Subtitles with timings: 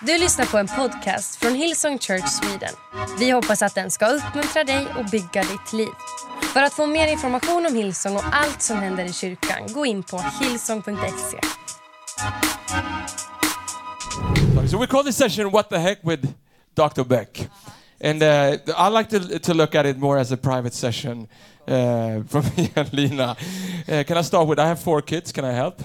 [0.00, 2.74] Du lyssnar på en podcast från Hillsong Church Sweden.
[3.18, 5.88] Vi hoppas att den ska uppmuntra dig och bygga ditt liv.
[6.52, 10.02] För att få mer information om Hillsong och allt som händer i kyrkan, gå in
[10.02, 11.38] på hillsong.se.
[14.68, 16.28] So we call this session "What the Heck" with
[16.74, 17.04] Dr.
[17.04, 17.48] Beck,
[18.04, 18.28] and uh,
[18.88, 21.28] I like to to look at it more as a private session
[21.68, 23.36] uh, from me and Lina.
[23.88, 24.58] Uh, can I start with?
[24.58, 25.32] I have four kids.
[25.32, 25.82] Can I help?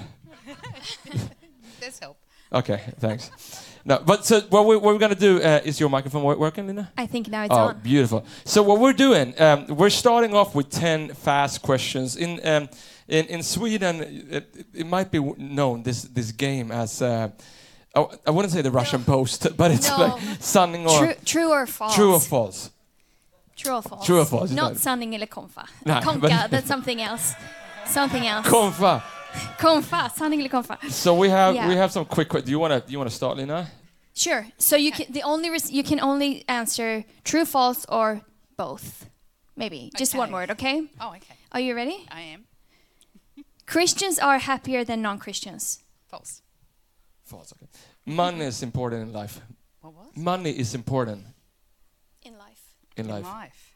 [1.80, 2.18] There's help.
[2.54, 3.32] Okay, thanks.
[3.86, 6.68] No, but so what, we, what we're gonna do uh, is your microphone wo- working,
[6.68, 6.92] Lina?
[6.97, 7.79] I think now it's Oh, on.
[7.82, 8.23] beautiful.
[8.46, 12.15] So what we're doing, um, we're starting off with 10 fast questions.
[12.15, 12.70] In um,
[13.07, 17.29] in, in Sweden, it, it might be known this this game as uh,
[17.96, 19.98] I, I wouldn't say the Russian post, but it's No.
[19.98, 21.95] like sunning or True, true or false?
[21.95, 22.70] true or false.
[23.57, 24.06] True or false?
[24.06, 24.78] True or false, Not no.
[24.78, 25.65] sanning eller konfa.
[25.86, 27.34] Konka, that's something else.
[27.86, 28.48] Something else.
[28.48, 29.01] Konfa.
[29.60, 30.78] Konfa, sanning eller konfa.
[30.92, 31.68] So we have Yeah.
[31.70, 32.30] we have some quick.
[32.30, 33.67] que- Do you wanna do you wanna start, Lina?
[34.14, 34.48] Sure.
[34.58, 38.22] So you can the only res- you can only answer true, false, or
[38.58, 39.06] both.
[39.56, 40.52] Maybe just one word.
[40.52, 40.88] Okay.
[41.00, 41.36] Oh, okay.
[41.52, 42.06] Are you ready?
[42.12, 42.46] I am.
[43.66, 45.80] Christians are happier than non-Christians.
[46.08, 46.42] False.
[47.23, 47.54] False.
[47.54, 47.68] Okay.
[48.06, 49.40] Money is important in life.
[49.82, 50.08] What was?
[50.16, 51.26] Money is important
[52.23, 52.64] In life.
[52.98, 53.23] in In life.
[53.26, 53.76] life.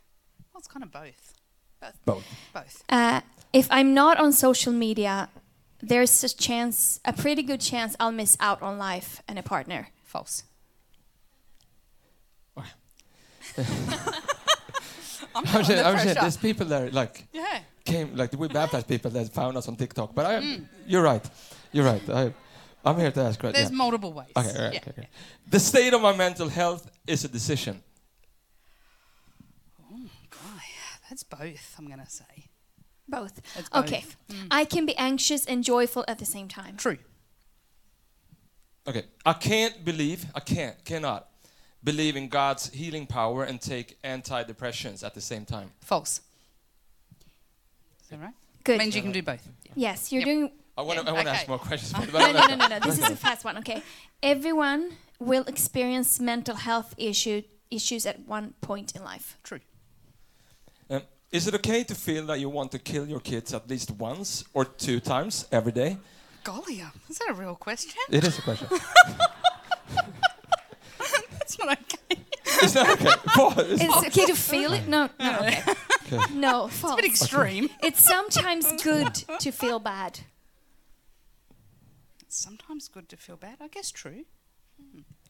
[0.54, 1.34] Well, it's kind of both.
[2.06, 2.26] Both.
[2.54, 2.84] Both.
[2.90, 3.22] Uh,
[3.54, 5.30] if I'm not on social media,
[5.82, 9.90] there's a chance, a pretty good chance, I'll miss out on life and a partner.
[10.04, 10.44] False.
[15.36, 17.60] I'm under saying, I'm saying there's people there like Yeah.
[17.84, 20.16] came like we baptized people that found us on TikTok.
[20.16, 20.66] But I, mm.
[20.88, 21.24] you're right,
[21.72, 22.10] you're right.
[22.10, 22.34] I,
[22.84, 23.42] I'm here to ask.
[23.44, 23.54] Right?
[23.54, 23.78] There's Yeah.
[23.78, 24.32] multiple ways.
[24.36, 24.80] Okay, all right, Yeah.
[24.80, 25.08] okay, okay.
[25.48, 27.82] The state of my mental health is a decision.
[29.92, 30.64] Oh Guy,
[31.10, 31.76] that's both.
[31.78, 32.50] I'm gonna say.
[33.08, 33.42] Both.
[33.56, 34.04] It's Okay.
[34.30, 34.48] Mm.
[34.52, 36.78] I can be anxious and joyful at the same time.
[36.78, 36.98] True.
[38.88, 41.28] Okay, I can't believe, I can't, cannot
[41.84, 45.72] believe in God's healing power and take antidepressants at the same time.
[45.82, 46.22] False.
[48.04, 48.34] Is that right?
[48.64, 48.78] Good.
[48.80, 49.48] Means you can do both.
[49.76, 50.26] Yes, you're Yep.
[50.28, 50.52] doing.
[50.78, 51.40] I want to, Yeah, I want to okay.
[51.40, 51.94] ask more questions.
[51.94, 52.80] but- No, no, no, no, no.
[52.80, 53.58] This is a fast one.
[53.60, 53.82] Okay.
[54.22, 57.42] Everyone will experience mental health issue,
[57.72, 59.38] issues at one point in life.
[59.44, 59.62] True.
[60.90, 61.02] Um,
[61.36, 64.44] is it okay to feel that you want to kill your kids at least once
[64.54, 65.98] or two times every day?
[66.44, 68.00] Golly, uh, is that a real question?
[68.10, 68.68] It is a question.
[70.98, 72.22] That's not okay.
[72.64, 73.12] is that okay?
[73.28, 74.88] Paul, is- It's okay to feel it?
[74.88, 75.64] No, no, okay.
[76.08, 76.34] Okay.
[76.34, 77.70] No, A bit extreme.
[77.84, 80.20] It's sometimes good to feel bad.
[82.22, 83.58] It's sometimes good to feel bad.
[83.62, 84.26] I guess true.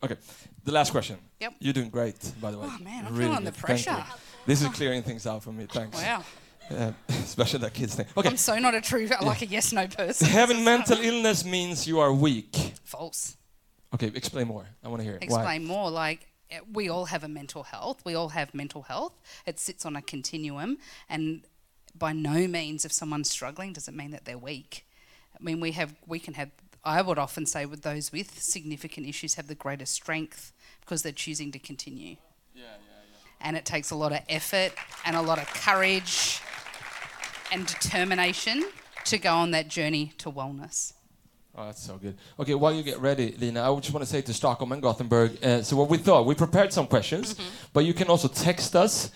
[0.03, 0.15] Okay,
[0.63, 1.17] the last question.
[1.39, 1.53] Yep.
[1.59, 2.67] You're doing great, by the way.
[2.69, 3.59] Oh, man, I'm really feeling the good.
[3.59, 3.91] Thank you.
[3.93, 4.05] pressure.
[4.45, 5.65] This is clearing things out for me.
[5.65, 6.01] Thanks.
[6.01, 6.23] Wow.
[6.69, 8.05] Uh, especially that kids thing.
[8.17, 8.29] Okay.
[8.29, 10.27] I'm so not a true, like a yes no person.
[10.41, 12.55] Having mental illness means you are weak.
[12.83, 13.37] False.
[13.93, 14.65] Okay, explain more.
[14.83, 15.23] I want to hear it.
[15.23, 15.89] Explain more.
[15.89, 18.03] Like eh, we all have a mental health.
[18.03, 19.13] We all have mental health.
[19.45, 21.43] It sits on a continuum, and
[21.97, 24.85] by no means, if someone's struggling, does it mean that they're weak.
[25.39, 26.49] I mean, we have, we can have.
[26.85, 31.11] I would often say, with those with significant issues, have the greatest strength because they're
[31.11, 32.17] choosing to continue.
[32.53, 33.47] Yeah, yeah, yeah.
[33.47, 34.71] And it takes a lot of effort
[35.05, 36.39] and a lot of courage
[37.51, 38.63] and determination
[39.05, 40.93] to go on that journey to wellness.
[41.57, 42.17] Oh, that's so good.
[42.39, 45.43] Okay, while you get ready, Lina, I just want to say to Stockholm and Gothenburg.
[45.43, 47.43] Uh, so what we thought, we prepared some questions, Mm-hmm.
[47.73, 49.09] but you can also text us.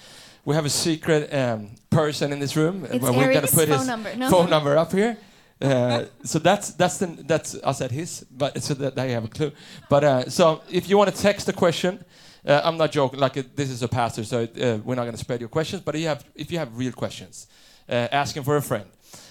[0.45, 2.85] We have a secret um, person in this room.
[2.85, 4.15] It's we're gonna Eric's put his number.
[4.15, 4.29] No.
[4.29, 5.17] phone number up here.
[5.61, 9.27] Uh, so that's that's the that's us at his, but so that they have a
[9.27, 9.51] clue.
[9.89, 12.03] But uh, so if you want to text a question,
[12.45, 13.19] uh, I'm not joking.
[13.19, 15.81] Like uh, this is a pastor, so uh, we're not going to spread your questions.
[15.81, 17.47] But if you have if you have real questions,
[17.89, 18.85] uh, asking for a friend.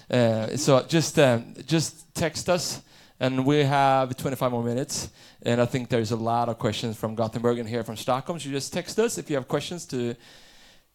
[0.09, 2.81] Uh, so just um, just text us,
[3.19, 5.09] and we have 25 more minutes.
[5.41, 8.39] And I think there's a lot of questions from Gothenburg and here from Stockholm.
[8.39, 10.15] So just text us if you have questions to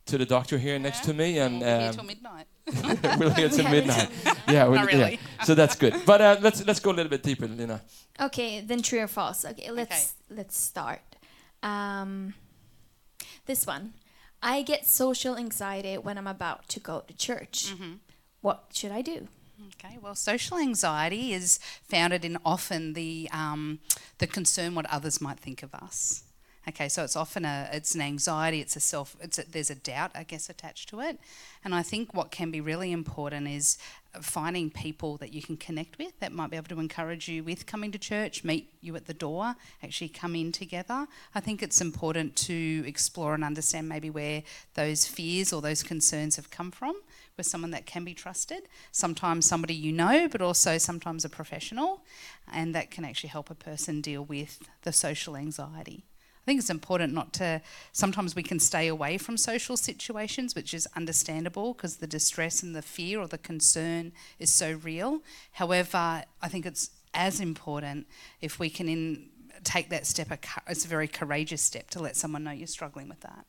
[0.06, 2.46] to the doctor here next to me, and We'll be here um, till midnight.
[3.19, 3.70] We'll get to Yeah.
[3.70, 4.08] midnight.
[4.48, 5.12] Yeah, Not really.
[5.14, 5.44] yeah.
[5.44, 5.94] So that's good.
[6.06, 7.80] But uh, let's let's go a little bit deeper, Lina.
[8.20, 9.44] Okay, then true or false.
[9.44, 11.00] Okay, let's let's start.
[11.62, 12.34] Um,
[13.46, 13.94] this one,
[14.43, 17.66] I get social anxiety when I'm about to go to church.
[17.72, 17.93] Mm-hmm.
[18.43, 19.28] What should I do?
[19.69, 21.58] Okay, well, social anxiety is
[21.88, 23.78] founded in often the, um,
[24.19, 26.25] the concern what others might think of us.
[26.66, 29.75] Okay, so it's often a it's an anxiety, it's a self, it's a, there's a
[29.75, 31.20] doubt, I guess, attached to it.
[31.62, 33.76] And I think what can be really important is
[34.14, 37.44] uh, finding people that you can connect with that might be able to encourage you
[37.44, 41.06] with coming to church, meet you at the door, actually come in together.
[41.34, 46.37] I think it's important to explore and understand maybe where those fears or those concerns
[46.37, 46.99] have come from
[47.37, 48.62] with someone that can be trusted.
[48.90, 52.05] Sometimes somebody you know, but also sometimes a professional,
[52.50, 56.05] and that can actually help a person deal with the social anxiety.
[56.44, 57.62] I think it's important not to.
[57.93, 62.76] Sometimes we can stay away from social situations, which is understandable because the distress and
[62.76, 65.23] the fear or the concern is so real.
[65.52, 68.06] However, I think it's as important
[68.43, 69.31] if we can in,
[69.62, 70.29] take that step.
[70.69, 73.47] It's a very courageous step to let someone know you're struggling with that.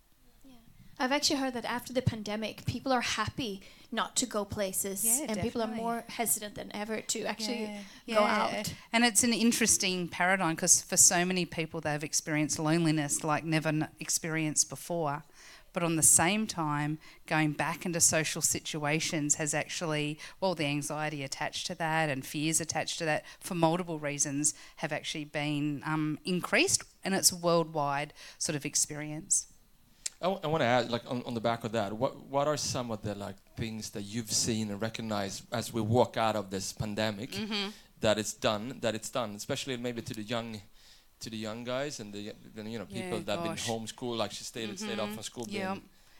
[0.97, 3.62] I've actually heard that after the pandemic, people are happy
[3.92, 5.50] not to go places, yeah, and definitely.
[5.50, 7.63] people are more hesitant than ever to actually
[8.06, 8.15] yeah.
[8.15, 8.44] go yeah.
[8.44, 8.74] out.
[8.94, 13.69] And it's an interesting paradigm because for so many people, they've experienced loneliness like never
[13.69, 15.24] n- experienced before.
[15.74, 21.21] But on the same time, going back into social situations has actually, well, the anxiety
[21.21, 26.18] attached to that and fears attached to that for multiple reasons have actually been um,
[26.24, 29.48] increased, and it's a worldwide sort of experience.
[30.21, 32.47] I, w- I want to add, like on, on the back of that, what what
[32.47, 36.35] are some of the like things that you've seen and recognized as we walk out
[36.35, 37.69] of this pandemic Mm-hmm.
[38.01, 40.62] that it's done, that it's done, especially maybe to the young,
[41.19, 42.19] to the young guys and the
[42.71, 45.45] you know people Yeah, that have been homeschooled, like she stayed stayed off from school.
[45.50, 45.75] Yeah.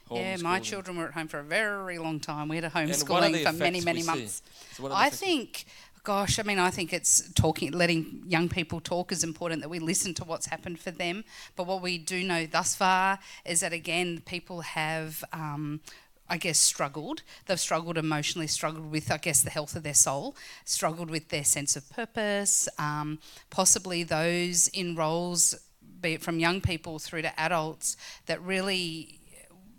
[0.08, 2.46] Yeah, my children were at home for a very long time.
[2.48, 4.40] We had a homeschooling for many, many months.
[4.74, 5.64] So the I think,
[6.06, 9.80] gosh, I mean, I think it's talking, letting young people talk is important that we
[9.80, 11.24] listen to what's happened for them.
[11.56, 15.22] But what we do know thus far is that, again, people have.
[15.32, 15.80] Um,
[16.28, 17.22] I guess struggled.
[17.46, 21.44] They've struggled emotionally, struggled with, I guess, the health of their soul, struggled with their
[21.44, 22.68] sense of purpose.
[22.80, 25.54] Um, possibly those in roles,
[26.00, 29.20] be it from young people through to adults, that really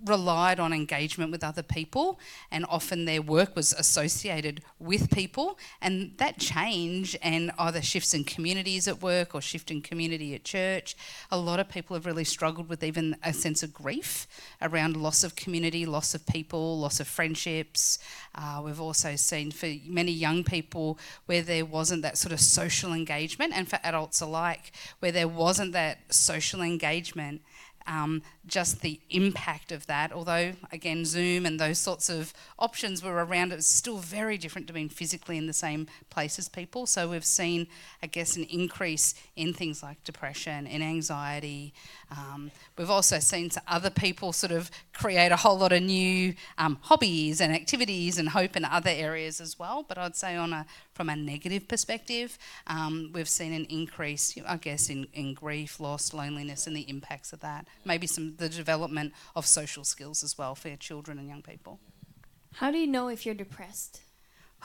[0.06, 2.20] relied on engagement with other people,
[2.52, 5.58] and often their work was associated with people.
[5.82, 10.44] And that change, and either shifts in communities at work or shift in community at
[10.44, 10.96] church,
[11.32, 14.28] a lot of people have really struggled with even a sense of grief
[14.62, 18.00] around loss of community, loss of people, loss of friendships.
[18.36, 22.94] Uh, we've also seen for many young people where there wasn't that sort of social
[22.94, 27.42] engagement, and for adults alike, where there wasn't that social engagement
[27.88, 30.12] um, just the impact of that.
[30.12, 34.74] Although, again, Zoom and those sorts of options were around, it's still very different to
[34.74, 36.86] being physically in the same place as people.
[36.86, 37.68] So we've seen,
[38.02, 41.74] I guess, an increase in things like depression and anxiety.
[42.12, 46.80] Um, we've also seen other people sort of create a whole lot of new um,
[46.82, 49.84] hobbies and activities and hope in other areas as well.
[49.88, 50.66] But I'd say on a
[50.98, 56.12] from a negative perspective, um, we've seen an increase, I guess, in, in grief, loss,
[56.12, 57.68] loneliness, and the impacts of that.
[57.86, 61.80] Maybe some the development of social skills as well for children and young people.
[62.56, 64.02] How do you know if you're depressed?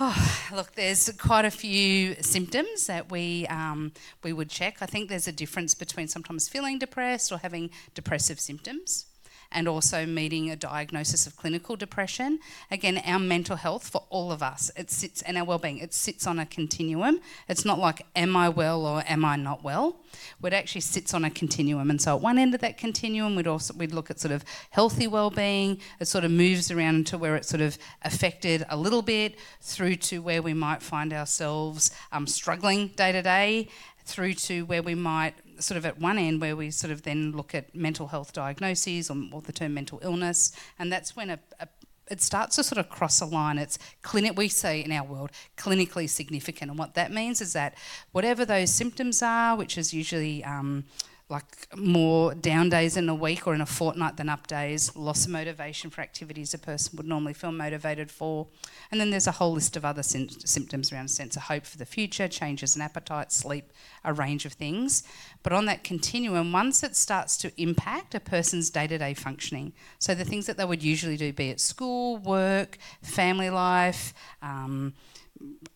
[0.00, 3.92] Oh, look, there's quite a few symptoms that we um,
[4.22, 4.78] we would check.
[4.80, 9.06] I think there's a difference between sometimes feeling depressed or having depressive symptoms.
[9.54, 12.38] And also meeting a diagnosis of clinical depression.
[12.70, 16.26] Again, our mental health for all of us, it sits, and our well-being, it sits
[16.26, 17.20] on a continuum.
[17.49, 19.96] It's not like, am I well or am I not well?
[20.43, 21.90] It actually sits on a continuum.
[21.90, 24.44] And so at one end of that continuum, we'd also we'd look at sort of
[24.70, 25.78] healthy well-being.
[26.00, 29.96] It sort of moves around to where it's sort of affected a little bit, through
[29.96, 33.69] to where we might find ourselves um, struggling day to day,
[34.04, 37.32] through to where we might sort of at one end where we sort of then
[37.32, 41.38] look at mental health diagnoses or, or the term mental illness, and that's when a,
[41.61, 41.69] a
[42.11, 43.59] it starts to sort of cross a line.
[43.59, 44.37] It's clinic.
[44.37, 47.75] We say in our world, clinically significant, and what that means is that
[48.11, 50.85] whatever those symptoms are, which is usually um,
[51.32, 55.25] like more down days in a week or in a fortnight than up days, loss
[55.25, 58.47] of motivation for activities a person would normally feel motivated for.
[58.90, 61.64] And then there's a whole list of other sym- symptoms around a sense of hope
[61.64, 63.73] for the future, changes in appetite, sleep,
[64.04, 65.02] a range of things.
[65.42, 69.73] But on that continuum, once it starts to impact a person's day to day functioning,
[69.99, 74.92] so the things that they would usually do, be it school, work, family life, um,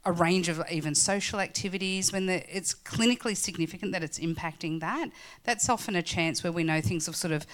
[0.04, 5.10] a range of even social activities, when the, it's clinically significant that it's impacting that,
[5.44, 7.46] that's often a chance where we know things have sort of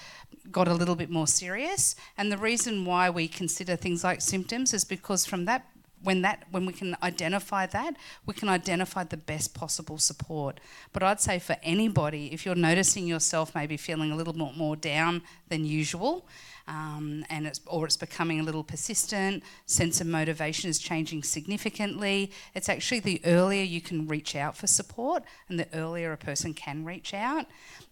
[0.51, 1.97] got a little bit more serious.
[2.19, 5.67] And the reason why we consider things like symptoms is because from that
[6.03, 7.95] when that when we can identify that
[8.27, 10.59] we can identify the best possible support
[10.93, 14.77] but i'd say for anybody if you're noticing yourself maybe feeling a little bit more
[14.77, 16.27] down than usual
[16.69, 19.43] um, and it's or it's becoming a little persistent.
[19.67, 22.31] Sense of motivation is changing significantly.
[22.55, 26.55] It's actually the earlier you can reach out for support, and the earlier a person
[26.55, 27.47] can reach out.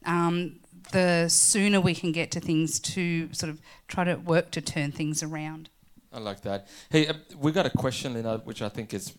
[0.05, 0.61] Um,
[0.93, 4.93] the sooner we can get to things to sort of try to work to turn
[4.93, 5.69] things around.
[6.13, 6.67] I like that.
[6.91, 9.15] Hey, uh, we got a question, Lina, which I think is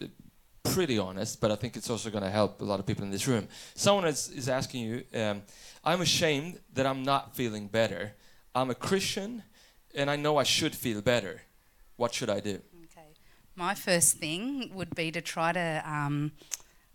[0.64, 3.12] pretty honest, but I think it's also going to help a lot of people in
[3.12, 3.48] this room.
[3.76, 5.42] Someone is, is asking you, um,
[5.84, 8.14] I'm ashamed that I'm not feeling better.
[8.54, 9.44] I'm a Christian
[9.96, 11.42] and I know I should feel better.
[11.96, 12.62] What should I do?
[12.86, 13.08] Okay.
[13.56, 16.32] My first thing would be to try to um,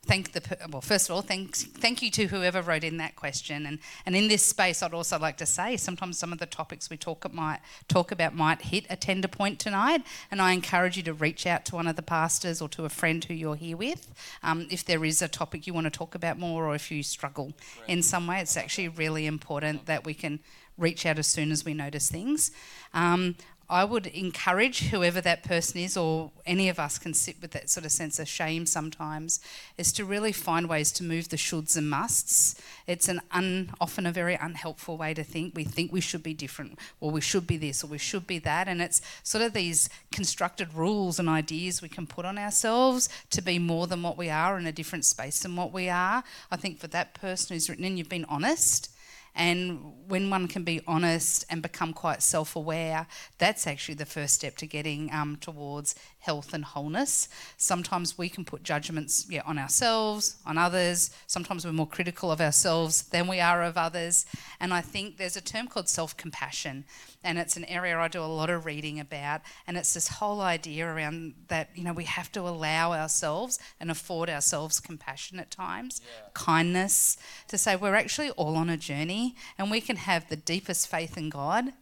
[0.07, 3.67] thank the well first of all thanks thank you to whoever wrote in that question.
[3.67, 6.89] And and in this space I'd also like to say sometimes some of the topics
[6.89, 10.03] we talk might talk about might hit a tender point tonight.
[10.31, 12.89] And I encourage you to reach out to one of the pastors or to a
[12.89, 16.15] friend who you're here with um, if there is a topic you want to talk
[16.15, 17.89] about more or if you struggle right.
[17.89, 18.41] in some way.
[18.41, 20.41] It's actually really important that we can
[20.79, 22.51] reach out as soon as we notice things.
[22.93, 23.37] Um,
[23.69, 27.69] I would encourage whoever that person is, or any of us can sit with that
[27.69, 29.41] sort of sense of shame sometimes,
[29.77, 32.61] is to really find ways to move the shoulds and musts.
[32.87, 35.57] It's an un, often a very unhelpful way to think.
[35.57, 38.39] We think we should be different, or we should be this, or we should be
[38.41, 43.09] that, and it's sort of these constructed rules and ideas we can put on ourselves
[43.31, 46.23] to be more than what we are in a different space than what we are.
[46.53, 48.91] I think for that person who's written in, you've been honest
[49.37, 53.07] and when one can be honest and become quite self aware,
[53.39, 57.29] that's actually the first step to getting um, towards health and wholeness.
[57.57, 61.11] Sometimes we can put judgments yeah, on ourselves, on others.
[61.27, 64.27] Sometimes we're more critical of ourselves than we are of others.
[64.59, 66.85] And I think there's a term called self compassion,
[67.23, 69.43] and it's an area I do a lot of reading about.
[69.67, 73.91] And it's this whole idea around that, you know, we have to allow ourselves and
[73.91, 76.29] afford ourselves compassion at times, yeah.
[76.33, 79.26] kindness, to say we're actually all on a journey
[79.59, 81.73] and we can have the deepest faith in God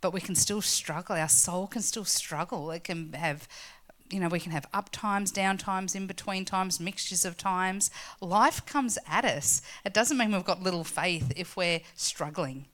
[0.00, 1.16] but we can still struggle.
[1.16, 2.70] Our soul can still struggle.
[2.70, 3.48] It can have
[4.10, 7.90] you know, we can have up times, down times, in between times, mixtures of times.
[8.20, 9.62] Life comes at us.
[9.84, 12.66] It doesn't mean we've got little faith if we're struggling.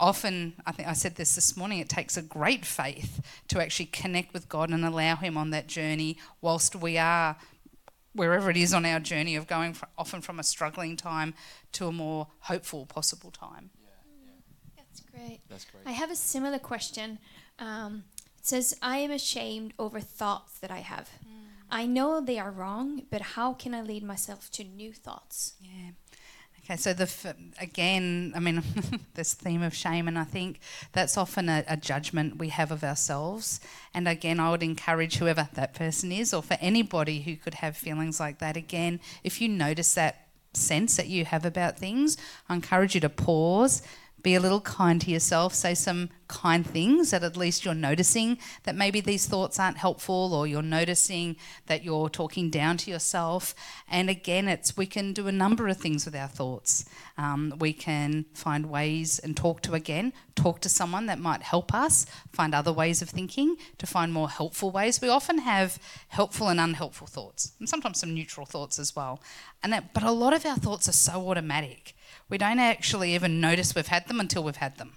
[0.00, 3.86] Often, I think I said this this morning, it takes a great faith to actually
[3.86, 7.36] connect with God and allow Him on that journey whilst we are
[8.14, 11.34] wherever it is on our journey of going from, often from a struggling time
[11.72, 13.70] to a more hopeful possible time.
[13.82, 13.90] Yeah,
[14.26, 14.32] yeah.
[14.76, 15.40] That's great.
[15.48, 15.82] That's great.
[15.86, 17.18] I have a similar question.
[17.58, 18.04] Um,
[18.38, 21.08] it says, I am ashamed over thoughts that I have.
[21.26, 21.44] Mm.
[21.70, 25.54] I know they are wrong, but how can I lead myself to new thoughts?
[25.60, 25.90] Yeah.
[26.64, 28.62] Okay, so the f- again, I mean,
[29.14, 30.60] this theme of shame, and I think
[30.92, 33.60] that's often a, a, judgment we have of ourselves.
[33.92, 37.76] And again, I would encourage whoever that person is, or for anybody who could have
[37.76, 38.56] feelings like that.
[38.56, 42.16] Again, if you notice that sense that you have about things,
[42.48, 43.82] I encourage you to pause,
[44.24, 48.38] be a little kind to yourself, say some kind things that at least you're noticing
[48.62, 53.54] that maybe these thoughts aren't helpful or you're noticing that you're talking down to yourself.
[53.86, 56.86] And again, it's we can do a number of things with our thoughts.
[57.18, 61.74] Um, we can find ways and talk to again, talk to someone that might help
[61.74, 65.02] us, find other ways of thinking to find more helpful ways.
[65.02, 65.78] We often have
[66.08, 69.20] helpful and unhelpful thoughts, and sometimes some neutral thoughts as well.
[69.62, 71.94] And that, but a lot of our thoughts are so automatic
[72.28, 74.94] we don't actually even notice we've had them until we've had them.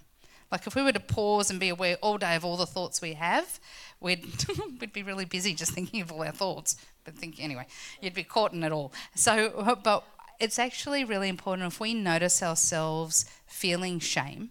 [0.50, 3.02] Like if we were to pause and be aware all day of all the thoughts
[3.02, 3.60] we have,
[4.00, 4.26] we'd
[4.80, 6.76] we'd be really busy just thinking of all our thoughts.
[7.04, 7.66] But thinking anyway,
[8.00, 8.92] you'd be caught in it all.
[9.14, 10.04] So, uh, but
[10.40, 14.50] it's actually really important if we notice ourselves feeling shame,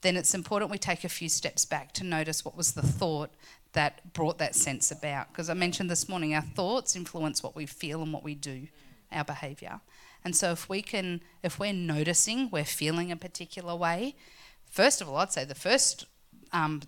[0.00, 3.30] then it's important we take a few steps back to notice what was the thought
[3.72, 5.28] that brought that sense about.
[5.28, 8.68] Because I mentioned this morning, our thoughts influence what we feel and what we do,
[9.10, 9.80] our behaviour.
[10.24, 14.14] And so if we can, if we're noticing we're feeling a particular way,
[14.70, 16.06] first of all, I'd say the first,
[16.52, 16.82] um,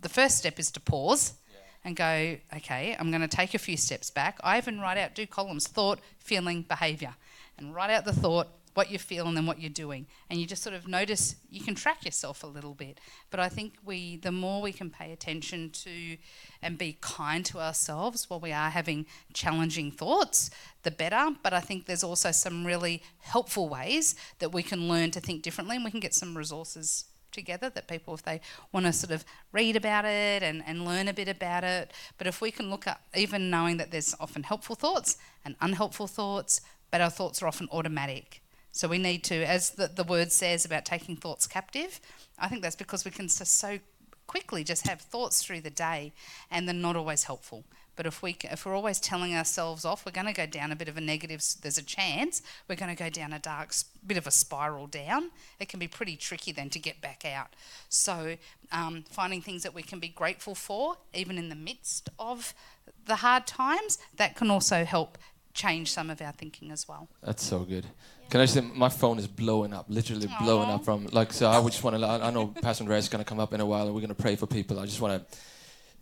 [0.00, 1.58] the first step is to pause yeah.
[1.84, 4.38] and go, okay, I'm going to take a few steps back.
[4.42, 7.14] I even write out, do columns, thought, feeling, behaviour,
[7.58, 10.06] and write out the thought, what you feel and then what you're doing.
[10.28, 12.98] And you just sort of notice, you can track yourself a little bit.
[13.30, 16.16] But I think we, the more we can pay attention to
[16.62, 20.50] and be kind to ourselves while we are having challenging thoughts,
[20.82, 21.34] the better.
[21.42, 25.42] But I think there's also some really helpful ways that we can learn to think
[25.42, 28.40] differently and we can get some resources together that people, if they
[28.72, 32.26] want to sort of read about it and, and learn a bit about it, but
[32.26, 36.60] if we can look at even knowing that there's often helpful thoughts and unhelpful thoughts,
[36.90, 38.42] but our thoughts are often automatic.
[38.72, 42.00] So we need to, as the, the word says about taking thoughts captive,
[42.38, 43.78] I think that's because we can so
[44.26, 46.12] quickly just have thoughts through the day
[46.50, 47.64] and they're not always helpful.
[47.96, 50.76] But if we if we're always telling ourselves off, we're going to go down a
[50.76, 51.44] bit of a negative.
[51.60, 53.74] There's a chance we're going to go down a dark
[54.06, 55.32] bit of a spiral down.
[55.58, 57.48] It can be pretty tricky then to get back out.
[57.90, 58.36] So
[58.72, 62.54] um, finding things that we can be grateful for, even in the midst of
[63.04, 65.18] the hard times, that can also help
[65.52, 67.08] change some of our thinking as well.
[67.22, 67.84] That's so good.
[68.30, 70.38] Can I just say my phone is blowing up, literally Aww.
[70.38, 71.50] blowing up from like so.
[71.50, 72.06] I would just want to.
[72.06, 74.14] I know Pastor Andrea is going to come up in a while, and we're going
[74.14, 74.78] to pray for people.
[74.78, 75.38] I just want to.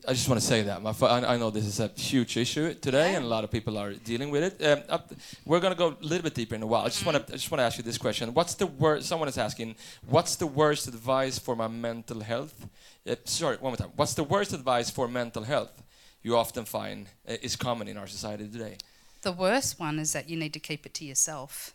[0.06, 0.82] I just want to say that.
[0.82, 3.78] My, I, I know this is a huge issue today, and a lot of people
[3.78, 4.64] are dealing with it.
[4.64, 5.12] Um, up,
[5.46, 6.82] we're going to go a little bit deeper in a while.
[6.82, 7.32] I just want to.
[7.32, 9.08] I just want to ask you this question: What's the worst?
[9.08, 12.68] Someone is asking, "What's the worst advice for my mental health?"
[13.08, 13.92] Uh, sorry, one more time.
[13.96, 15.82] What's the worst advice for mental health
[16.22, 18.76] you often find uh, is common in our society today?
[19.22, 21.74] The worst one is that you need to keep it to yourself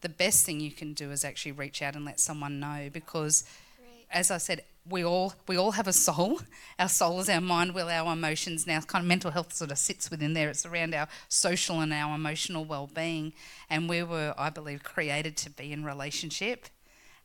[0.00, 3.44] the best thing you can do is actually reach out and let someone know because
[3.78, 4.06] Great.
[4.10, 6.40] as I said, we all we all have a soul.
[6.78, 8.66] Our soul is our mind, will, our emotions.
[8.66, 10.48] Now, kind of mental health sort of sits within there.
[10.48, 13.34] It's around our social and our emotional well-being,
[13.68, 16.66] and we were, I believe, created to be in relationship.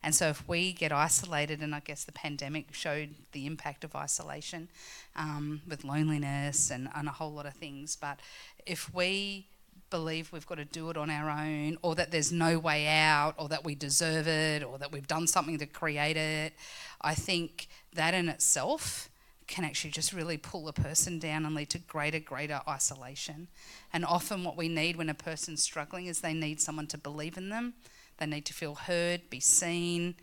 [0.02, 3.96] And so, if we get isolated, and I guess the pandemic showed the impact of
[3.96, 4.68] isolation
[5.16, 8.20] um, with loneliness and, and a whole lot of things, but
[8.66, 9.46] if we
[9.96, 13.34] believe we've got to do it on our own, or that there's no way out,
[13.38, 16.52] or that we deserve it, or that we've done something to create it.
[17.00, 19.08] I think that in itself
[19.46, 23.48] can actually just really pull a person down and lead to greater, greater isolation.
[23.90, 27.38] And often, what we need when a person's struggling is they need someone to believe
[27.38, 27.72] in them,
[28.18, 30.14] they need to feel heard, be seen,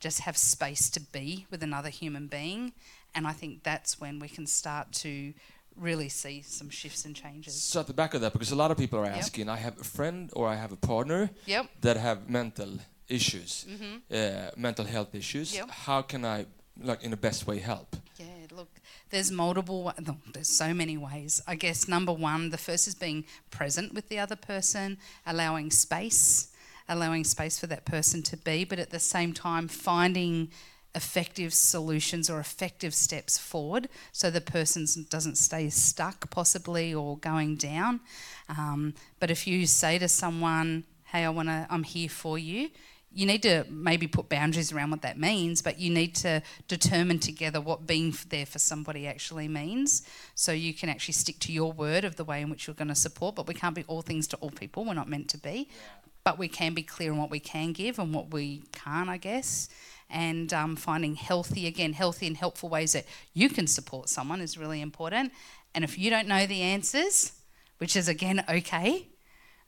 [0.00, 2.72] just have space to be with another human being.
[3.14, 5.34] And I think that's when we can start to
[5.80, 7.54] really see some shifts and changes.
[7.54, 9.56] So at the back of that, because a lot of people are asking, yep.
[9.56, 11.66] I have a friend or I have a partner yep.
[11.80, 13.96] that have mental issues, mm-hmm.
[14.12, 15.54] uh, mental health issues.
[15.54, 15.70] Yep.
[15.70, 16.46] How can I,
[16.82, 17.96] like, in the best way, help?
[18.18, 18.68] Yeah, look,
[19.10, 21.40] there's multiple, no, there's so many ways.
[21.46, 26.48] I guess number one, the first is being present with the other person, allowing space,
[26.88, 30.50] allowing space for that person to be, but at the same time finding
[30.98, 37.54] effective solutions or effective steps forward so the person doesn't stay stuck possibly or going
[37.54, 38.00] down
[38.48, 42.68] um, but if you say to someone hey i want to i'm here for you
[43.10, 47.18] you need to maybe put boundaries around what that means, but you need to determine
[47.18, 50.02] together what being there for somebody actually means.
[50.34, 52.88] So you can actually stick to your word of the way in which you're going
[52.88, 54.84] to support, but we can't be all things to all people.
[54.84, 55.68] We're not meant to be.
[55.70, 56.10] Yeah.
[56.22, 59.16] But we can be clear on what we can give and what we can't, I
[59.16, 59.70] guess
[60.10, 64.56] and um, finding healthy, again, healthy and helpful ways that you can support someone is
[64.56, 65.32] really important.
[65.74, 67.32] And if you don't know the answers,
[67.78, 69.08] which is again okay,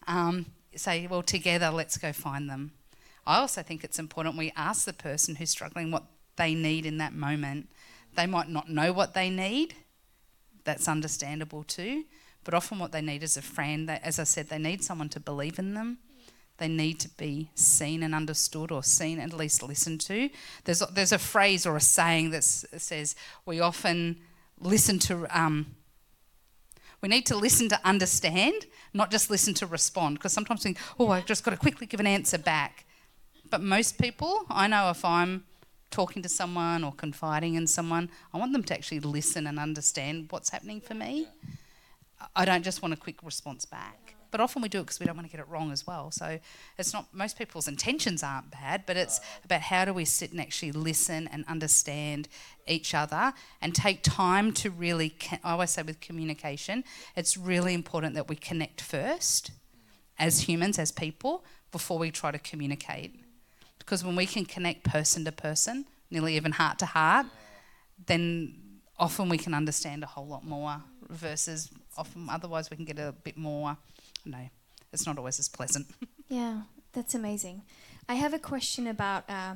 [0.06, 2.73] um, say, well, together, let's go find them.
[3.26, 6.04] I also think it's important we ask the person who's struggling what
[6.37, 7.69] they need in that moment.
[8.17, 9.75] They might not know what they need,
[10.65, 12.04] that's understandable too.
[12.43, 13.91] But often, what they need is a friend.
[13.91, 15.99] As I said, they need someone to believe in them
[16.60, 20.28] they need to be seen and understood or seen at least listened to.
[20.64, 24.20] There's, there's a phrase or a saying that says we often
[24.60, 25.75] listen to, um,
[27.00, 30.18] we need to listen to understand, not just listen to respond.
[30.18, 32.84] Because sometimes we think, oh, I've just got to quickly give an answer back.
[33.49, 35.44] But most people, I know if I'm
[35.90, 40.26] talking to someone or confiding in someone, I want them to actually listen and understand
[40.30, 41.26] what's happening for me.
[42.36, 45.06] I don't just want a quick response back but often we do it because we
[45.06, 46.10] don't want to get it wrong as well.
[46.10, 46.38] So
[46.78, 50.40] it's not most people's intentions aren't bad, but it's about how do we sit and
[50.40, 52.28] actually listen and understand
[52.66, 55.14] each other and take time to really.
[55.45, 56.84] I always say with communication,
[57.16, 59.50] it's really important that we connect first,
[60.19, 63.14] as humans, as people, before we try to communicate.
[63.78, 67.26] Because when we can connect person to person, nearly even heart to heart,
[68.06, 68.54] then
[68.99, 70.76] often we can understand a whole lot more
[71.08, 73.76] versus often otherwise we can get a bit more
[74.25, 74.50] no,
[74.93, 75.87] it's not always as pleasant.
[76.28, 77.63] yeah, that's amazing.
[78.09, 79.54] I have a question about uh,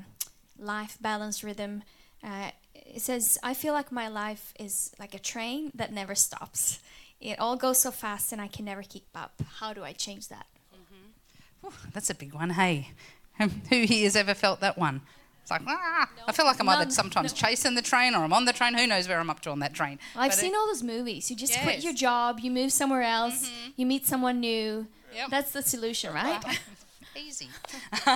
[0.59, 1.83] life balance rhythm.
[2.22, 6.81] Uh, it says, I feel like my life is like a train that never stops.
[7.20, 9.42] It all goes so fast and I can never keep up.
[9.59, 10.46] How do I change that?
[10.74, 11.66] Mm-hmm.
[11.66, 12.90] Ooh, that's a big one, hey.
[13.38, 15.03] Who here has ever felt that one?
[15.44, 17.48] It's like, ah, no, I feel like I'm none, either sometimes no.
[17.48, 18.72] chasing the train or I'm on the train.
[18.72, 19.98] Who knows where I'm up to on that train?
[20.16, 21.30] I've but seen it, all those movies.
[21.30, 21.62] You just yes.
[21.62, 23.72] quit your job, you move somewhere else, mm-hmm.
[23.76, 24.87] you meet someone new.
[25.14, 25.28] Yep.
[25.28, 26.42] That's the solution, right?
[27.14, 27.50] Easy.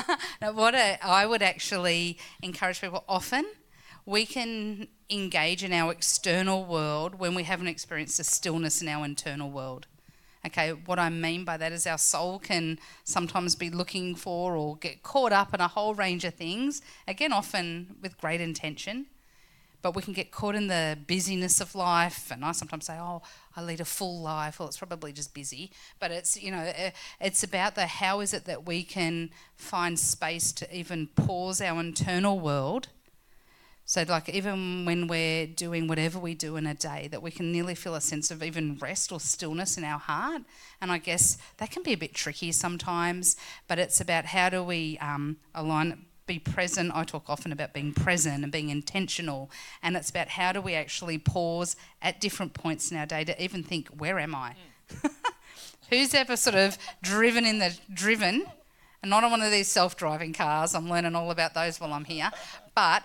[0.41, 3.45] now, what I, I would actually encourage people often,
[4.07, 9.05] we can engage in our external world when we haven't experienced a stillness in our
[9.05, 9.87] internal world.
[10.49, 14.77] Okay, what I mean by that is our soul can sometimes be looking for or
[14.77, 19.07] get caught up in a whole range of things, again, often with great intention.
[19.83, 22.33] but we can get caught in the busyness of life.
[22.33, 23.23] And I sometimes say, "Oh,
[23.57, 26.91] I lead a full life." Well, it's probably just busy, but it's you know, eh,
[27.21, 31.79] it's about the how is it that we can find space to even pause our
[31.81, 32.89] internal world.
[33.89, 37.51] So, like, even when we're doing whatever we do in a day, that we can
[37.51, 40.43] nearly feel a sense of even rest or stillness in our heart.
[40.83, 43.35] And I guess that can be a bit tricky sometimes,
[43.67, 46.93] but it's about how do we um, align, be present.
[46.95, 49.51] I talk often about being present and being intentional,
[49.83, 53.43] and it's about how do we actually pause at different points in our day to
[53.43, 54.55] even think, where am I?
[55.89, 58.45] Who's ever sort of driven in the driven?
[59.01, 60.75] And not on one of these self-driving cars.
[60.75, 62.31] I'm learning all about those while I'm here.
[62.75, 63.05] But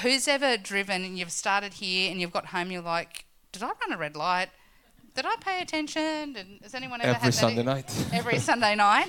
[0.00, 3.66] who's ever driven and you've started here and you've got home, you're like, did I
[3.66, 4.48] run a red light?
[5.14, 6.32] Did I pay attention?
[6.32, 7.64] Did, has anyone ever Every had Sunday that?
[7.64, 8.06] night.
[8.12, 9.08] Every Sunday night.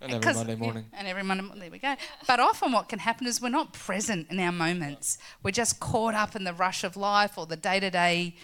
[0.00, 0.84] and every Monday morning.
[0.92, 1.94] and every Monday morning, there we go.
[2.26, 5.16] But often what can happen is we're not present in our moments.
[5.42, 8.34] We're just caught up in the rush of life or the day to day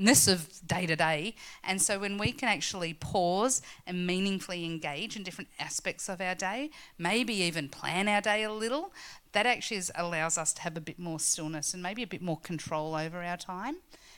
[0.00, 1.34] ness of day to day.
[1.62, 6.34] And so when we can actually pause and meaningfully engage in different aspects of our
[6.34, 8.92] day, maybe even plan our day a little,
[9.32, 12.22] that actually is, allows us to have a bit more stillness and maybe a bit
[12.22, 13.76] more control over our time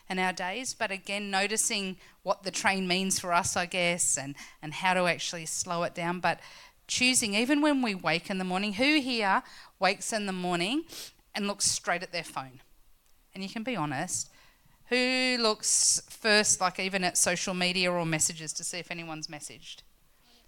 [0.08, 0.74] and our days.
[0.74, 5.06] But again, noticing what the train means for us, I guess, and, and how to
[5.06, 6.20] actually slow it down.
[6.20, 6.40] But
[6.86, 9.42] choosing, even when we wake in the morning, who here
[9.78, 10.84] wakes in the morning
[11.34, 12.60] and looks straight at their phone?
[13.34, 14.30] And you can be honest.
[14.88, 19.76] Who looks first, like even at social media or messages, to see if anyone's messaged?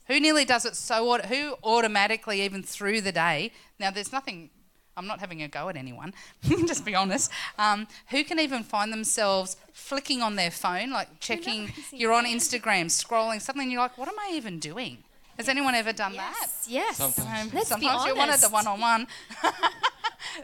[0.07, 1.09] Who nearly does it so?
[1.11, 3.53] Aut- who automatically, even through the day?
[3.79, 4.51] Now, there's nothing.
[4.97, 6.15] I'm not having a go at anyone.
[6.67, 7.31] just be honest.
[7.59, 11.73] Um, who can even find themselves flicking on their phone, like checking?
[11.93, 14.99] You're on Instagram, scrolling something, and you're like, "What am I even doing?"
[15.37, 16.37] Has anyone ever done that?
[16.41, 16.97] Yes, yes.
[16.97, 17.53] Sometimes.
[17.53, 19.07] Let's be Sometimes you wanted the one on one.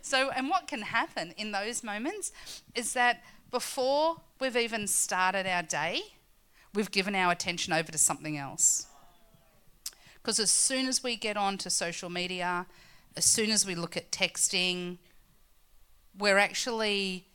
[0.02, 2.32] So, and what can happen in those moments
[2.74, 6.00] is that before we've even started our day,
[6.74, 8.86] we've given our attention over to something else.
[10.22, 12.66] Because as soon as we get on to social media,
[13.16, 14.98] as soon as we look at texting,
[16.16, 17.26] we're actually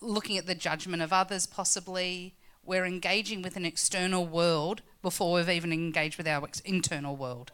[0.00, 2.34] looking at the judgment of others, possibly.
[2.64, 7.52] We're engaging with an external world before we've even engaged with our internal world.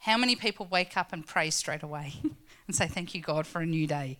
[0.00, 2.14] How many people wake up and pray straight away
[2.66, 4.18] and say, Thank you, God, for a new day?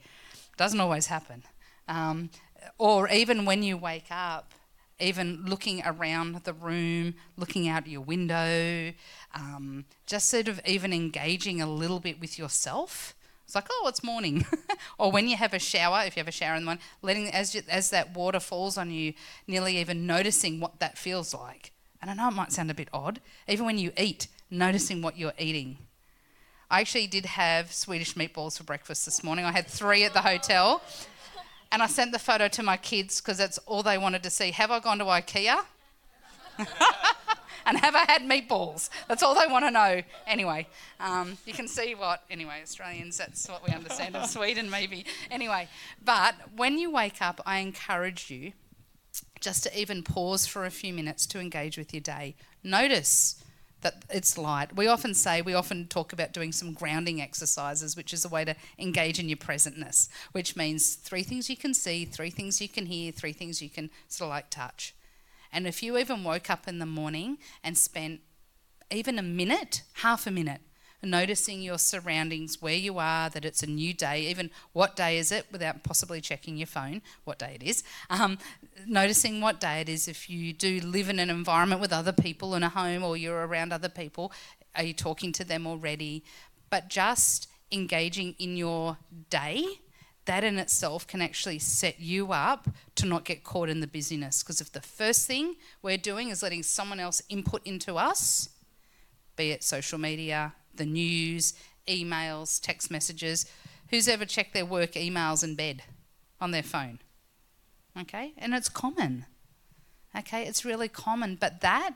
[0.56, 1.42] Doesn't always happen.
[1.88, 2.30] Um,
[2.78, 4.52] or even when you wake up,
[5.00, 8.92] even looking around the room, looking out your window,
[9.34, 13.14] um, just sort of even engaging a little bit with yourself.
[13.44, 14.46] It's like, oh, it's morning.
[14.98, 17.28] or when you have a shower, if you have a shower in the morning, letting
[17.30, 19.14] as you, as that water falls on you,
[19.46, 21.72] nearly even noticing what that feels like.
[22.00, 23.20] And I know it might sound a bit odd.
[23.48, 25.78] Even when you eat, noticing what you're eating.
[26.70, 29.44] I actually did have Swedish meatballs for breakfast this morning.
[29.44, 30.82] I had three at the hotel.
[31.74, 34.52] And I sent the photo to my kids because that's all they wanted to see.
[34.52, 35.64] Have I gone to IKEA?
[37.66, 38.90] and have I had meatballs?
[39.08, 40.02] That's all they want to know.
[40.24, 40.68] Anyway,
[41.00, 45.04] um, you can see what, anyway, Australians, that's what we understand of Sweden, maybe.
[45.32, 45.66] Anyway,
[46.04, 48.52] but when you wake up, I encourage you
[49.40, 52.36] just to even pause for a few minutes to engage with your day.
[52.62, 53.42] Notice
[53.84, 54.74] that it's light.
[54.74, 58.44] We often say, we often talk about doing some grounding exercises, which is a way
[58.44, 62.68] to engage in your presentness, which means three things you can see, three things you
[62.68, 64.94] can hear, three things you can sort of like touch.
[65.52, 68.20] And if you even woke up in the morning and spent
[68.90, 70.60] even a minute, half a minute,
[71.04, 75.30] noticing your surroundings, where you are, that it's a new day, even what day is
[75.30, 77.84] it, without possibly checking your phone, what day it is.
[78.10, 78.38] Um,
[78.86, 80.08] noticing what day it is.
[80.08, 83.46] If you do live in an environment with other people in a home or you're
[83.46, 84.32] around other people,
[84.74, 86.24] are you talking to them already?
[86.70, 88.98] But just engaging in your
[89.30, 89.64] day.
[90.26, 94.42] That in itself can actually set you up to not get caught in the busyness.
[94.42, 98.48] Because if the first thing we're doing is letting someone else input into us,
[99.36, 101.54] be it social media, the news,
[101.88, 103.46] emails, text messages.
[103.90, 105.82] Who's ever checked their work emails in bed
[106.40, 107.00] on their phone?
[107.98, 109.26] Okay, and it's common.
[110.16, 111.94] Okay, it's really common, but that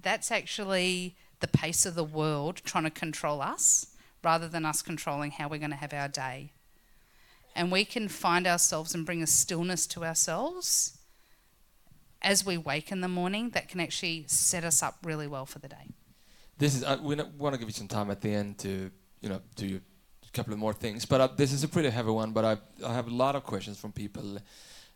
[0.00, 3.86] that's actually the pace of the world trying to control us
[4.22, 6.52] rather than us controlling how we're going to have our day.
[7.54, 10.98] And we can find ourselves and bring a stillness to ourselves
[12.22, 15.58] as we wake in the morning that can actually set us up really well for
[15.58, 15.88] the day.
[16.58, 16.84] This is.
[16.84, 18.90] Uh, we want to give you some time at the end to,
[19.20, 19.80] you know, do
[20.26, 21.04] a couple of more things.
[21.04, 22.32] But uh, this is a pretty heavy one.
[22.32, 24.38] But I, I have a lot of questions from people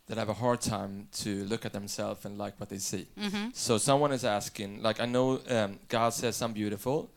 [0.07, 3.07] that have a hard time to look at themselves and like what they see.
[3.17, 3.49] Mm-hmm.
[3.53, 7.11] So someone is asking, like, I know um, God says I'm beautiful,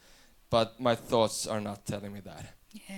[0.50, 2.54] but my thoughts are not telling me that.
[2.70, 2.94] Yeah.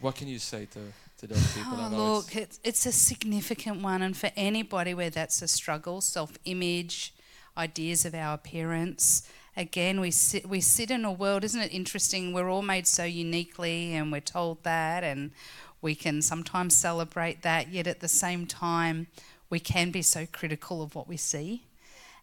[0.00, 0.80] What can you say to,
[1.18, 1.72] to those people?
[1.76, 7.14] Oh, look, it's, it's a significant one, and for anybody where that's a struggle, self-image,
[7.56, 9.28] ideas of our appearance.
[9.56, 12.32] Again, we sit we sit in a world, isn't it interesting?
[12.32, 15.30] We're all made so uniquely, and we're told that, and
[15.80, 17.68] we can sometimes celebrate that.
[17.68, 19.06] Yet at the same time,
[19.50, 21.62] we can be so critical of what we see,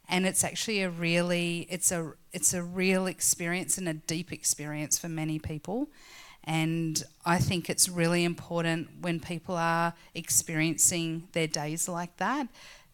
[0.09, 4.99] and it's actually a really it's a it's a real experience and a deep experience
[4.99, 5.87] for many people.
[6.43, 12.47] And I think it's really important when people are experiencing their days like that,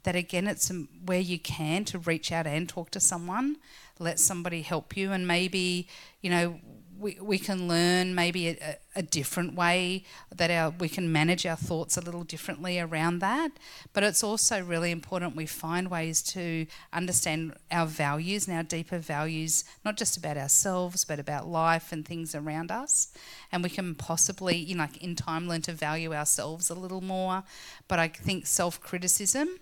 [0.03, 3.57] that again, it's um, where you can to reach out and talk to someone,
[3.99, 5.87] let somebody help you, and maybe,
[6.21, 6.59] you know,
[6.99, 10.03] we, we can learn maybe a, a different way
[10.35, 13.51] that our we can manage our thoughts a little differently around that.
[13.93, 18.97] But it's also really important we find ways to understand our values and our deeper
[18.97, 23.09] values, not just about ourselves, but about life and things around us.
[23.51, 27.01] And we can possibly, you know, like in time learn to value ourselves a little
[27.01, 27.43] more.
[27.87, 29.59] But I think self criticism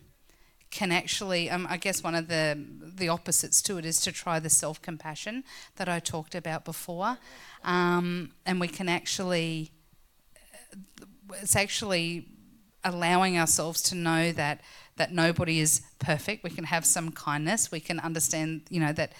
[0.75, 2.59] can actually, um, I guess one of the
[2.97, 5.45] the opposites to it is to try the self compassion
[5.77, 7.17] that I talked about before,
[7.63, 9.71] um, and we can actually,
[11.41, 12.27] it's actually
[12.83, 14.59] allowing ourselves to know that
[14.97, 16.43] that nobody is perfect.
[16.43, 17.71] We can have some kindness.
[17.71, 19.13] We can understand, you know, that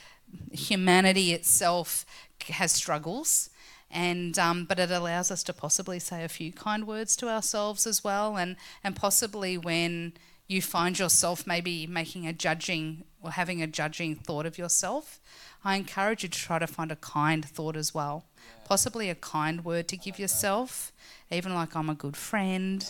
[0.51, 2.05] humanity itself
[2.49, 3.49] has struggles.
[3.89, 7.87] And um, but it allows us to possibly say a few kind words to ourselves
[7.87, 10.13] as well, and and possibly when
[10.47, 15.19] you find yourself maybe making a judging or having a judging thought of yourself,
[15.63, 18.25] I encourage you to try to find a kind thought as well.
[18.65, 20.91] Possibly a kind word to give yourself,
[21.31, 22.87] even like I'm a good friend.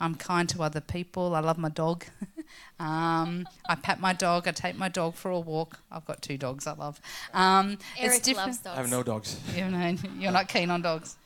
[0.00, 1.34] I'm kind to other people.
[1.34, 2.04] I love my dog.
[2.80, 4.48] um, I pat my dog.
[4.48, 5.78] I take my dog for a walk.
[5.92, 7.00] I've got two dogs I love.
[7.32, 8.48] Um, it's Eric different.
[8.48, 8.78] loves dogs.
[8.78, 9.38] I have no dogs.
[9.54, 11.16] You know, you're not keen on dogs.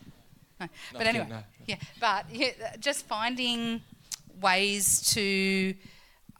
[0.60, 0.66] No.
[0.66, 1.42] Not But anyway, keen, no.
[1.66, 1.76] yeah.
[2.00, 3.80] But yeah, just finding
[4.40, 5.74] ways to,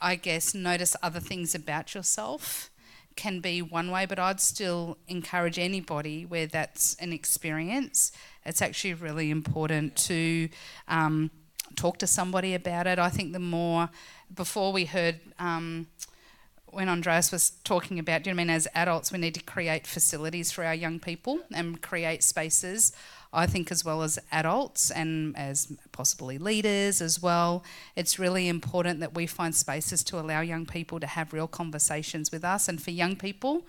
[0.01, 2.71] I guess, notice other things about yourself
[3.17, 4.07] can be one way.
[4.07, 8.13] But I'd still encourage anybody where that's an experience.
[8.45, 10.49] It's actually really important to.
[10.89, 11.31] Um,
[11.75, 12.99] talk to somebody about it.
[12.99, 13.91] I think the more,
[14.35, 15.87] before we heard um,
[16.67, 19.43] when Andreas was talking about, do you know I mean, as adults, we need to
[19.43, 22.93] create facilities for our young people and create spaces.
[23.33, 29.01] I think, as well as adults and as possibly leaders as well, it's really important
[29.01, 32.69] that we find spaces to allow young people to have real conversations with us.
[32.69, 33.67] And for young people,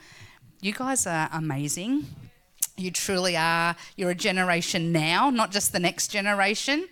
[0.62, 2.06] you guys are amazing.
[2.78, 3.76] You truly are.
[3.96, 6.88] You're a generation now, not just the next generation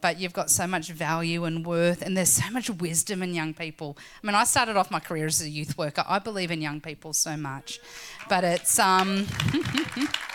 [0.00, 3.52] but you've got so much value and worth, and there's so much wisdom in young
[3.54, 3.96] people.
[4.22, 6.04] I mean, I started off my career as a youth worker.
[6.06, 7.80] I believe in young people so much,
[8.28, 9.26] but it's um.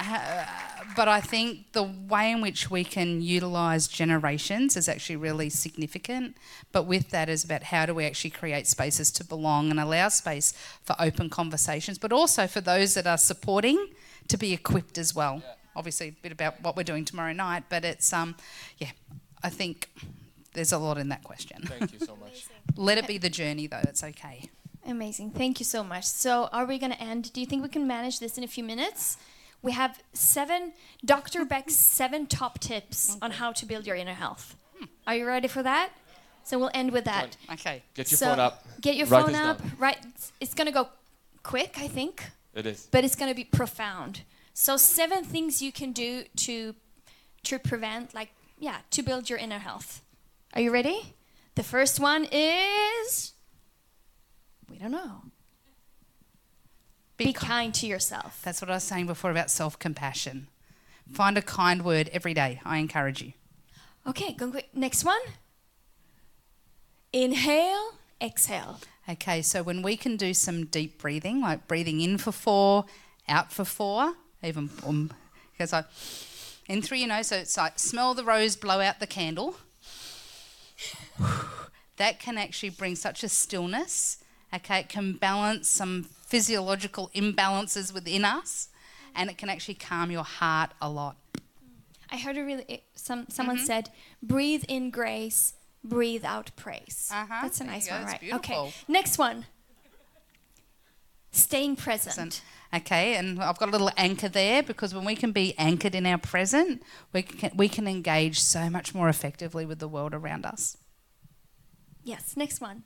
[0.00, 0.44] uh,
[0.96, 6.36] but I think the way in which we can utilise generations is actually really significant.
[6.72, 10.08] But with that is about how do we actually create spaces to belong and allow
[10.08, 13.88] space for open conversations, but also for those that are supporting
[14.28, 15.42] to be equipped as well.
[15.76, 18.34] Obviously, a bit about what we're doing tomorrow night, but it's um,
[18.78, 18.90] yeah,
[19.42, 19.88] I think
[20.52, 21.62] there's a lot in that question.
[21.62, 22.46] Thank you so much.
[22.76, 23.82] Let it be the journey, though.
[23.84, 24.50] It's okay.
[24.86, 25.30] Amazing.
[25.30, 26.04] Thank you so much.
[26.04, 27.32] So, are we going to end?
[27.32, 29.16] Do you think we can manage this in a few minutes?
[29.62, 30.72] We have seven,
[31.04, 31.44] Dr.
[31.44, 34.56] Beck's seven top tips on how to build your inner health.
[35.06, 35.90] Are you ready for that?
[36.44, 37.36] So, we'll end with that.
[37.52, 37.82] Okay.
[37.94, 38.64] Get your So, phone up.
[38.80, 39.58] Get your Write phone up.
[39.58, 39.72] down.
[39.78, 39.98] Right.
[40.40, 40.88] It's going to go
[41.42, 42.88] quick, I think, It is.
[42.90, 44.22] but it's going to be profound.
[44.54, 46.74] So, seven things you can do to
[47.44, 50.02] to prevent like yeah, to build your inner health.
[50.54, 51.14] Are you ready?
[51.54, 53.32] The first one is
[54.68, 55.22] we don't know.
[57.20, 58.40] Be Be kind to yourself.
[58.42, 60.48] That's what I was saying before about self compassion.
[61.12, 62.62] Find a kind word every day.
[62.64, 63.34] I encourage you.
[64.06, 64.70] Okay, go quick.
[64.72, 65.20] Next one.
[67.12, 68.80] Inhale, exhale.
[69.06, 72.86] Okay, so when we can do some deep breathing, like breathing in for four,
[73.28, 75.12] out for four, even um,
[75.52, 75.84] because I
[76.70, 79.56] in through your nose, so it's like smell the rose, blow out the candle.
[81.96, 84.19] That can actually bring such a stillness.
[84.54, 88.68] Okay, it can balance some physiological imbalances within us,
[89.14, 91.16] and it can actually calm your heart a lot.
[92.10, 93.66] I heard a really some someone Mm-hmm.
[93.66, 93.90] said,
[94.22, 98.20] "Breathe in grace, breathe out praise." Uh-huh, That's a nice one, right?
[98.34, 98.72] Okay.
[98.88, 99.46] Next one.
[101.32, 102.14] Staying present.
[102.16, 102.42] present.
[102.74, 106.06] Okay, and I've got a little anchor there because when we can be anchored in
[106.06, 106.82] our present,
[107.12, 110.76] we can, we can engage so much more effectively with the world around us.
[112.02, 112.36] Yes.
[112.36, 112.82] Next one.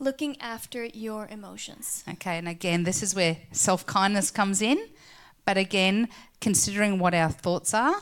[0.00, 2.04] Looking after your emotions.
[2.08, 4.78] Okay, and again, this is where self kindness comes in,
[5.44, 6.08] But again,
[6.40, 7.96] considering what our thoughts are,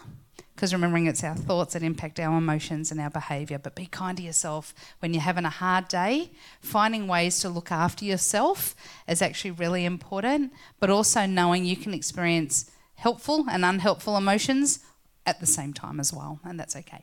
[0.54, 3.58] because remembering it's our thoughts that impact our emotions and our behaviour.
[3.58, 6.32] But be kind to yourself when you're having a hard day.
[6.60, 8.74] Finding ways to look after yourself
[9.08, 14.80] is actually really important, but also knowing you can experience helpful and unhelpful emotions
[15.24, 17.02] at the same time as well, and that's okay.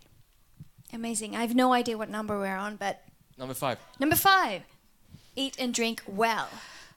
[0.94, 1.36] Amazing.
[1.36, 3.02] I have no idea what number we're on, but
[3.38, 3.80] Number five.
[4.00, 4.62] number five
[5.36, 6.50] eat and drink well.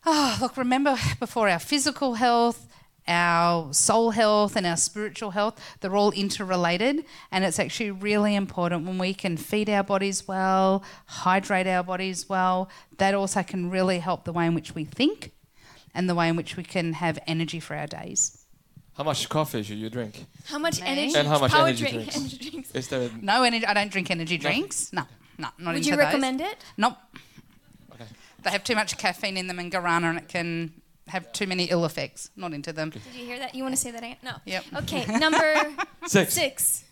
[0.04, 2.66] Oh, look, remember before our physical health,
[3.08, 7.04] our soul health, and our spiritual health, they're all interrelated.
[7.30, 12.28] And it's actually really important when we can feed our bodies well, hydrate our bodies
[12.28, 12.68] well.
[12.98, 15.32] That also can really help the way in which we think
[15.94, 18.44] and the way in which we can have energy for our days.
[18.96, 20.24] How much coffee should you drink?
[20.46, 20.86] How much Me?
[20.86, 21.16] energy?
[21.18, 22.16] And how much power energy drink, drinks?
[22.16, 22.70] energy drinks.
[22.72, 23.10] Is there?
[23.20, 23.66] No energy.
[23.66, 24.90] I don't drink energy drinks.
[24.92, 25.02] No,
[25.36, 26.04] no, not Would into you those.
[26.06, 26.56] recommend it?
[26.78, 26.96] Nope.
[28.46, 28.50] Okay.
[28.50, 30.72] They have too much caffeine in them and guarana, and it can
[31.08, 32.30] have too many ill effects.
[32.36, 32.90] Not into them.
[32.90, 33.54] Did you hear that?
[33.54, 34.16] You want to say that again?
[34.22, 34.32] No.
[34.44, 34.64] Yep.
[34.78, 35.54] Okay, number
[36.06, 36.34] Six.
[36.34, 36.84] six.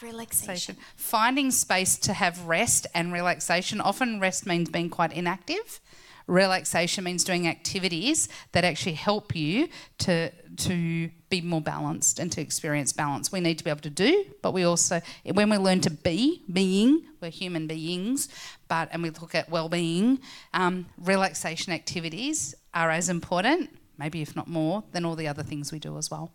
[0.00, 0.46] Relaxation.
[0.48, 0.76] relaxation.
[0.96, 3.80] Finding space to have rest and relaxation.
[3.80, 5.80] Often, rest means being quite inactive.
[6.26, 12.40] Relaxation means doing activities that actually help you to to be more balanced and to
[12.40, 13.32] experience balance.
[13.32, 15.00] We need to be able to do, but we also,
[15.32, 18.28] when we learn to be being, we're human beings.
[18.72, 20.18] But and we look at well-being,
[20.54, 25.70] um, relaxation activities are as important, maybe if not more, than all the other things
[25.70, 26.32] we do as well.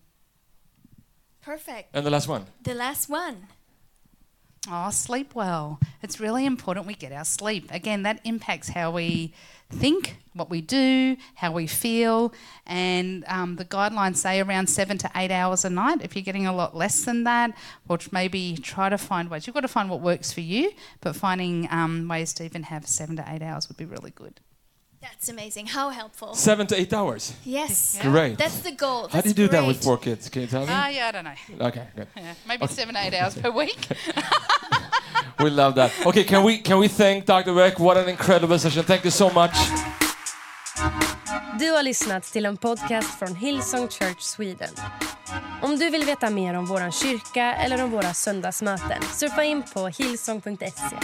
[1.41, 1.89] Perfect.
[1.95, 2.45] And the last one.
[2.61, 3.47] The last one.
[4.69, 5.79] Oh, sleep well.
[6.03, 7.71] It's really important we get our sleep.
[7.71, 9.33] Again, that impacts how we
[9.69, 12.33] think, what we do, how we feel.
[12.65, 16.01] And um, the guidelines say around seven to eight hours a night.
[16.01, 19.47] If you're getting a lot less than that, or maybe try to find ways.
[19.47, 22.87] You've got to find what works for you, but finding um, ways to even have
[22.87, 24.41] seven to eight hours would be really good.
[25.01, 25.67] That's amazing.
[25.67, 26.33] How helpful.
[26.33, 27.33] Seven to eight hours.
[27.45, 27.97] Yes.
[28.01, 28.37] Great.
[28.37, 29.01] That's the goal.
[29.07, 29.83] How That's do you do that with great.
[29.85, 30.29] four kids?
[30.29, 30.71] Can you tell me?
[30.71, 31.67] Ah, yeah, I don't know.
[31.67, 32.07] okay, good.
[32.15, 33.87] Yeah, maybe seven to eight hours per week.
[35.39, 35.91] We love that.
[36.05, 37.53] Okay, can we can we thank Dr.
[37.53, 37.77] Beck?
[37.79, 38.83] What an incredible session.
[38.83, 39.53] Thank you so much.
[41.59, 44.69] Du har lyssnat till en podcast från Hillsong Church Sweden.
[45.61, 49.87] Om du vill veta mer om vår kyrka eller om våra söndagsmöten surfa in på
[49.87, 50.97] hillsong.se.